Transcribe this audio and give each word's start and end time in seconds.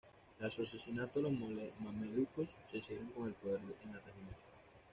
Tras 0.39 0.51
su 0.51 0.63
asesinato 0.63 1.21
los 1.21 1.31
mamelucos 1.31 2.49
se 2.71 2.79
hicieron 2.79 3.11
con 3.11 3.27
el 3.27 3.35
poder 3.35 3.59
en 3.83 3.91
la 3.93 3.99
región. 3.99 4.35